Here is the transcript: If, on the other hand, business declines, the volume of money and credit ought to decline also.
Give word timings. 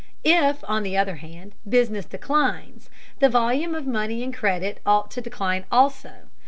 If, 0.23 0.63
on 0.67 0.81
the 0.81 0.97
other 0.97 1.17
hand, 1.17 1.53
business 1.69 2.05
declines, 2.05 2.89
the 3.19 3.29
volume 3.29 3.75
of 3.75 3.85
money 3.85 4.23
and 4.23 4.33
credit 4.33 4.79
ought 4.83 5.11
to 5.11 5.21
decline 5.21 5.63
also. 5.71 6.25